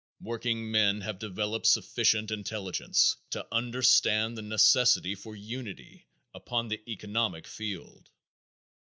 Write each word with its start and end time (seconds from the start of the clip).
Workingmen 0.21 1.01
have 1.01 1.19
developed 1.19 1.67
sufficient 1.67 2.31
intelligence 2.31 3.17
to 3.29 3.45
understand 3.51 4.35
the 4.35 4.41
necessity 4.41 5.13
for 5.13 5.35
unity 5.35 6.07
upon 6.33 6.69
the 6.69 6.81
economic 6.89 7.45
field. 7.45 8.09